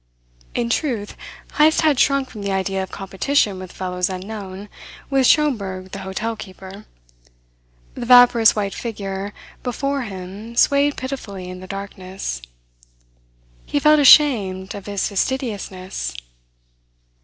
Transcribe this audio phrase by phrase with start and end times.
[0.55, 1.15] In truth,
[1.59, 4.67] Heyst had shrunk from the idea of competition with fellows unknown,
[5.11, 6.85] with Schomberg the hotel keeper.
[7.93, 12.41] The vaporous white figure before him swayed pitifully in the darkness.
[13.67, 16.15] He felt ashamed of his fastidiousness.